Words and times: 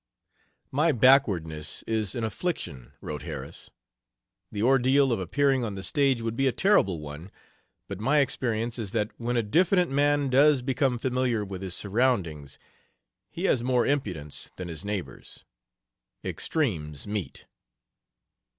"My 0.71 0.91
backwardness 0.91 1.83
is 1.85 2.15
an 2.15 2.23
affliction," 2.23 2.91
wrote 3.01 3.21
Harris..... 3.21 3.69
"The 4.51 4.63
ordeal 4.63 5.11
of 5.13 5.19
appearing 5.19 5.63
on 5.63 5.75
the 5.75 5.83
stage 5.83 6.21
would 6.23 6.35
be 6.35 6.47
a 6.47 6.51
terrible 6.51 6.99
one, 7.01 7.29
but 7.87 7.99
my 7.99 8.17
experience 8.17 8.79
is 8.79 8.93
that 8.93 9.11
when 9.19 9.37
a 9.37 9.43
diffident 9.43 9.91
man 9.91 10.31
does 10.31 10.63
become 10.63 10.97
familiar 10.97 11.45
with 11.45 11.61
his 11.61 11.75
surroundings 11.75 12.57
he 13.29 13.43
has 13.43 13.63
more 13.63 13.85
impudence 13.85 14.49
than 14.55 14.69
his 14.69 14.83
neighbors. 14.83 15.45
Extremes 16.25 17.05
meet." 17.05 17.45